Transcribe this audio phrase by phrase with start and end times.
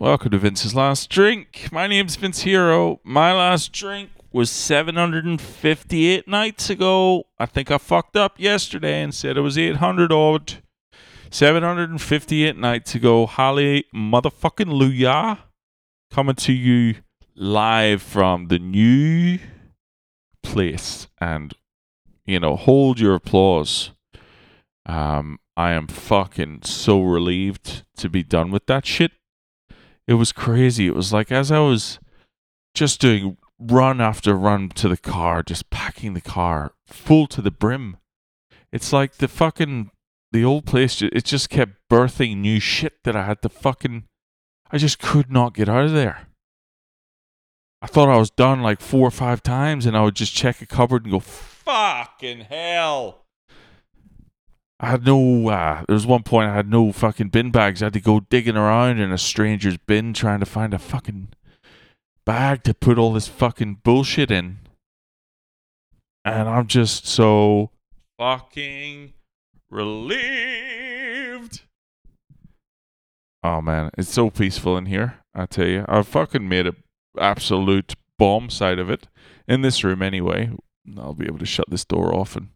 [0.00, 1.70] Welcome to Vince's Last Drink.
[1.72, 3.00] My name's Vince Hero.
[3.02, 7.24] My last drink was 758 nights ago.
[7.36, 10.62] I think I fucked up yesterday and said it was 800 odd.
[11.32, 13.26] 758 nights ago.
[13.26, 15.38] Holly motherfucking Luya
[16.12, 16.94] coming to you
[17.34, 19.40] live from the new
[20.44, 21.08] place.
[21.20, 21.54] And,
[22.24, 23.90] you know, hold your applause.
[24.86, 29.10] Um, I am fucking so relieved to be done with that shit.
[30.08, 30.86] It was crazy.
[30.86, 32.00] It was like as I was
[32.74, 37.50] just doing run after run to the car, just packing the car full to the
[37.50, 37.98] brim.
[38.72, 39.90] It's like the fucking
[40.32, 41.02] the old place.
[41.02, 44.04] It just kept birthing new shit that I had to fucking.
[44.70, 46.28] I just could not get out of there.
[47.82, 50.62] I thought I was done like four or five times, and I would just check
[50.62, 53.26] a cupboard and go, "Fucking hell!"
[54.80, 55.48] I had no.
[55.48, 57.82] Uh, there was one point I had no fucking bin bags.
[57.82, 61.28] I had to go digging around in a stranger's bin trying to find a fucking
[62.24, 64.58] bag to put all this fucking bullshit in.
[66.24, 67.70] And I'm just so
[68.18, 69.14] fucking
[69.70, 71.62] relieved.
[73.42, 75.20] Oh man, it's so peaceful in here.
[75.34, 76.74] I tell you, I fucking made a
[77.18, 79.08] absolute bomb side of it
[79.48, 80.50] in this room anyway.
[80.96, 82.50] I'll be able to shut this door off and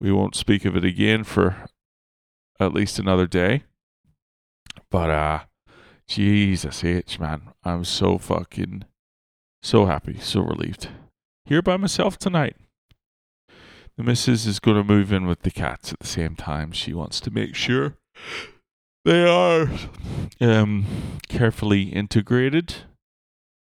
[0.00, 1.68] we won't speak of it again for
[2.60, 3.64] at least another day.
[4.90, 5.40] But uh
[6.08, 8.84] Jesus H man, I'm so fucking
[9.62, 10.88] so happy, so relieved.
[11.44, 12.56] Here by myself tonight.
[13.96, 16.70] The missus is going to move in with the cats at the same time.
[16.72, 17.96] She wants to make sure
[19.06, 19.70] they are
[20.40, 20.84] um,
[21.28, 22.74] carefully integrated.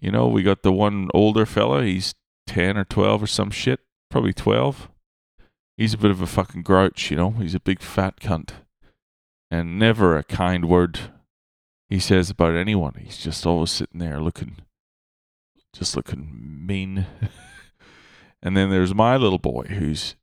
[0.00, 1.84] You know, we got the one older fella.
[1.84, 2.14] He's
[2.48, 3.80] 10 or 12 or some shit.
[4.10, 4.88] Probably 12
[5.76, 7.30] he's a bit of a fucking grouch, you know.
[7.32, 8.50] He's a big fat cunt.
[9.50, 10.98] And never a kind word
[11.88, 12.94] he says about anyone.
[12.98, 14.56] He's just always sitting there looking,
[15.72, 17.06] just looking mean.
[18.42, 20.16] and then there's my little boy who's,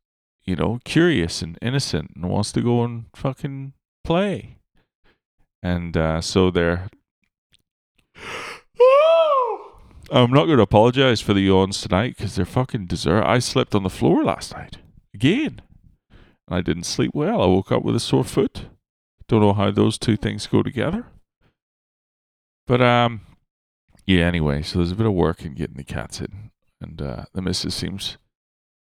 [0.44, 4.58] you know, curious and innocent and wants to go and fucking play.
[5.62, 6.90] And uh, so they're.
[10.12, 13.24] I'm not going to apologize for the yawns tonight because they're fucking dessert.
[13.24, 14.78] I slept on the floor last night
[15.14, 15.62] again.
[16.48, 17.42] I didn't sleep well.
[17.42, 18.66] I woke up with a sore foot.
[19.28, 21.08] Don't know how those two things go together.
[22.68, 23.22] But um
[24.06, 26.52] yeah, anyway, so there's a bit of work in getting the cats in.
[26.82, 28.18] And uh, the missus seems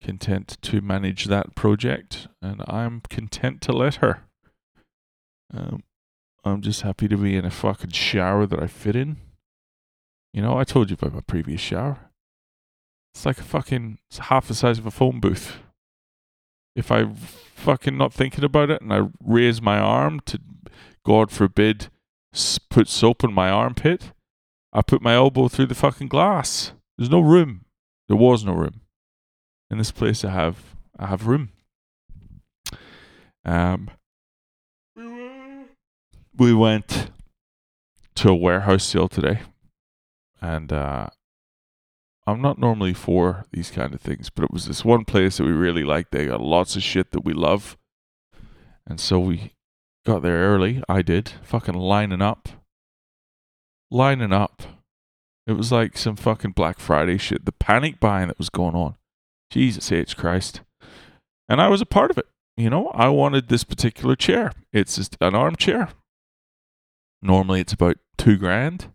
[0.02, 4.24] content to manage that project, and I'm content to let her.
[5.52, 5.84] Um,
[6.44, 9.18] I'm just happy to be in a fucking shower that I fit in.
[10.32, 12.10] You know, I told you about my previous shower.
[13.14, 15.58] It's like a fucking, it's half the size of a phone booth
[16.74, 17.06] if I
[17.54, 20.40] fucking not thinking about it and I raise my arm to,
[21.04, 21.88] God forbid,
[22.68, 24.12] put soap in my armpit,
[24.72, 26.72] I put my elbow through the fucking glass.
[26.98, 27.64] There's no room.
[28.08, 28.80] There was no room.
[29.70, 31.50] In this place, I have I have room.
[33.44, 33.90] Um,
[36.36, 37.10] we went
[38.16, 39.40] to a warehouse sale today,
[40.40, 41.08] and uh,
[42.26, 45.44] I'm not normally for these kind of things, but it was this one place that
[45.44, 46.10] we really liked.
[46.10, 47.76] They got lots of shit that we love.
[48.86, 49.52] And so we
[50.06, 50.82] got there early.
[50.88, 51.32] I did.
[51.42, 52.48] Fucking lining up.
[53.90, 54.62] Lining up.
[55.46, 57.44] It was like some fucking Black Friday shit.
[57.44, 58.96] The panic buying that was going on.
[59.50, 60.16] Jesus H.
[60.16, 60.62] Christ.
[61.48, 62.26] And I was a part of it.
[62.56, 64.52] You know, I wanted this particular chair.
[64.72, 65.90] It's just an armchair.
[67.20, 68.92] Normally it's about two grand.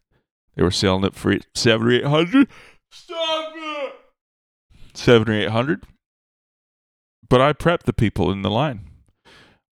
[0.56, 2.48] They were selling it for seven or eight hundred.
[2.92, 3.94] Stop it!
[4.94, 5.84] Seven or eight hundred.
[7.28, 8.82] But I prepped the people in the line.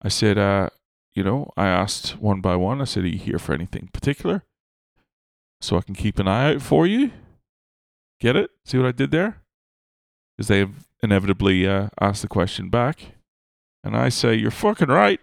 [0.01, 0.69] I said, uh,
[1.15, 4.43] you know, I asked one by one, I said, Are you here for anything particular?
[5.59, 7.11] So I can keep an eye out for you.
[8.19, 8.51] Get it?
[8.65, 9.41] See what I did there?
[10.37, 10.67] Because they
[11.01, 13.13] inevitably uh, ask the question back.
[13.83, 15.19] And I say, You're fucking right.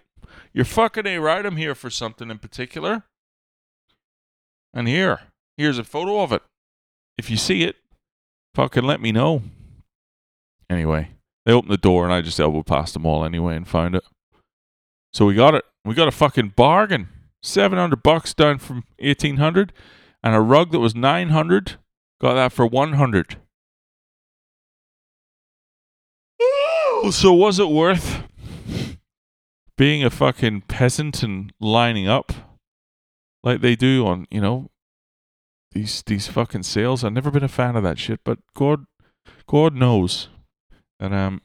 [0.52, 1.46] You're fucking A right.
[1.46, 3.04] I'm here for something in particular.
[4.72, 5.20] And here,
[5.56, 6.42] here's a photo of it.
[7.16, 7.76] If you see it,
[8.54, 9.42] fucking let me know.
[10.70, 11.10] Anyway,
[11.44, 14.04] they opened the door and I just elbowed past them all anyway and found it.
[15.12, 15.64] So we got it.
[15.84, 17.08] We got a fucking bargain.
[17.42, 19.72] 700 bucks down from 1800
[20.22, 21.76] and a rug that was 900
[22.20, 23.36] got that for 100.
[27.10, 28.22] So was it worth
[29.76, 32.32] being a fucking peasant and lining up
[33.42, 34.70] like they do on, you know,
[35.74, 37.04] these these fucking sales.
[37.04, 38.86] I've never been a fan of that shit, but God,
[39.46, 40.28] God knows,
[40.98, 41.42] and um,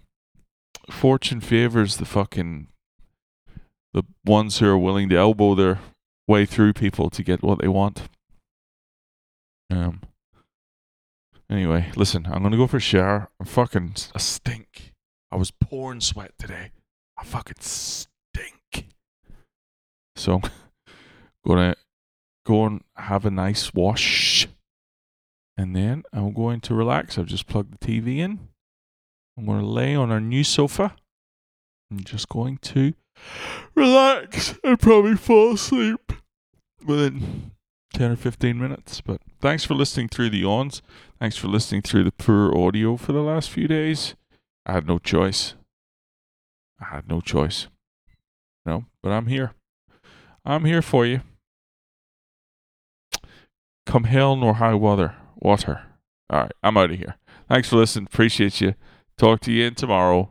[0.89, 2.67] fortune favors the fucking
[3.93, 5.79] the ones who are willing to elbow their
[6.27, 8.03] way through people to get what they want.
[9.69, 10.01] Um.
[11.49, 13.29] Anyway, listen, I'm gonna go for a shower.
[13.39, 14.93] I'm fucking a stink.
[15.31, 16.71] I was pouring sweat today.
[17.17, 18.87] I fucking stink.
[20.15, 20.41] So
[21.47, 21.75] gonna
[22.49, 24.47] go and have a nice wash.
[25.55, 27.17] And then I'm going to relax.
[27.17, 28.39] I've just plugged the TV in.
[29.37, 30.95] I'm going to lay on our new sofa.
[31.91, 32.93] I'm just going to
[33.75, 36.11] relax and probably fall asleep
[36.83, 37.51] within
[37.93, 38.99] 10 or 15 minutes.
[39.01, 40.81] But thanks for listening through the yawns.
[41.19, 44.15] Thanks for listening through the poor audio for the last few days.
[44.65, 45.53] I had no choice.
[46.81, 47.67] I had no choice.
[48.65, 49.53] No, but I'm here.
[50.45, 51.21] I'm here for you.
[53.89, 55.15] Come hell nor high water.
[55.37, 55.81] Water.
[56.29, 57.15] All right, I'm out of here.
[57.49, 58.05] Thanks for listening.
[58.05, 58.75] Appreciate you.
[59.17, 60.29] Talk to you in tomorrow.